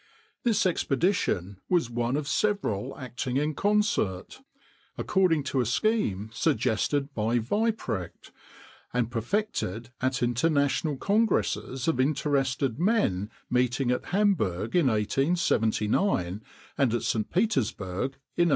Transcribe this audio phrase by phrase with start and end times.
[0.41, 4.41] This expedition was one of several acting in concert,
[4.97, 8.31] according to a scheme suggested by Weyprecht,
[8.95, 16.41] and perfected at international congresses of interested men meeting at Hamburg in 1879
[16.79, 17.29] and at St.
[17.29, 18.49] Petersburg in 1882.